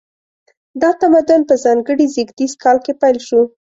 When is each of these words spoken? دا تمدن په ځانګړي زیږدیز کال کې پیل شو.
دا 0.81 0.89
تمدن 1.01 1.41
په 1.49 1.55
ځانګړي 1.63 2.05
زیږدیز 2.13 2.51
کال 2.63 2.77
کې 2.85 2.93
پیل 3.01 3.17
شو. 3.27 3.41